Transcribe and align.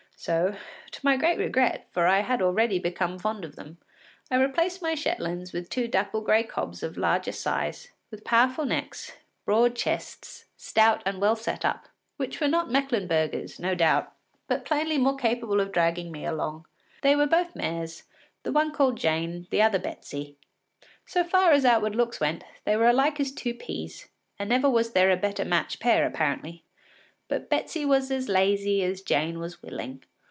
So 0.23 0.55
to 0.91 0.99
my 1.01 1.17
great 1.17 1.39
regret, 1.39 1.87
for 1.91 2.05
I 2.05 2.19
had 2.19 2.43
already 2.43 2.77
become 2.77 3.17
fond 3.17 3.43
of 3.43 3.55
them, 3.55 3.79
I 4.29 4.35
replaced 4.39 4.79
my 4.79 4.93
Shetlands 4.93 5.51
with 5.51 5.67
two 5.67 5.87
dapple 5.87 6.21
gray 6.21 6.43
cobs 6.43 6.83
of 6.83 6.95
larger 6.95 7.31
size, 7.31 7.87
with 8.11 8.23
powerful 8.23 8.65
necks, 8.65 9.13
broad 9.45 9.75
chests, 9.75 10.45
stout 10.55 11.01
and 11.07 11.19
well 11.19 11.35
set 11.35 11.65
up, 11.65 11.87
which 12.17 12.39
were 12.39 12.47
not 12.47 12.69
Mecklenburghers, 12.69 13.59
no 13.59 13.73
doubt, 13.73 14.13
but 14.45 14.63
plainly 14.63 14.99
more 14.99 15.15
capable 15.17 15.59
of 15.59 15.71
dragging 15.71 16.11
me 16.11 16.23
along. 16.23 16.67
They 17.01 17.15
were 17.15 17.25
both 17.25 17.55
mares, 17.55 18.03
the 18.43 18.51
one 18.51 18.71
called 18.71 18.97
Jane, 18.97 19.47
the 19.49 19.63
other 19.63 19.79
Betsy. 19.79 20.37
So 21.07 21.23
far 21.23 21.49
as 21.51 21.65
outward 21.65 21.95
looks 21.95 22.19
went, 22.19 22.43
they 22.63 22.75
were 22.75 22.85
as 22.85 22.93
alike 22.93 23.19
as 23.19 23.31
two 23.31 23.55
peas, 23.55 24.07
and 24.37 24.49
never 24.51 24.69
was 24.69 24.91
there 24.91 25.09
a 25.09 25.17
better 25.17 25.43
matched 25.45 25.79
pair 25.79 26.05
apparently. 26.05 26.63
But 27.27 27.49
Betsy 27.49 27.85
was 27.85 28.11
as 28.11 28.29
lazy 28.29 28.83
as 28.83 29.01
Jane 29.01 29.39
was 29.39 29.63
willing. 29.63 30.03